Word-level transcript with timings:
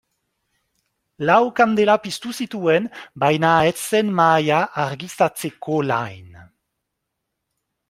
Lau 1.29 1.43
kandela 1.59 1.95
piztu 2.05 2.33
zituen 2.39 2.87
baina 3.25 3.51
ez 3.73 3.75
zen 3.91 4.11
mahaia 4.21 4.63
argiztatzeko 4.87 5.79
lain. 5.93 6.43